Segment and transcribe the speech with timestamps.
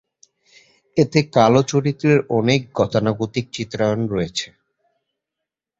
[0.97, 4.47] এতে কালো চরিত্রের অনেক গতানুগতিক চিত্রায়ন রয়েছে।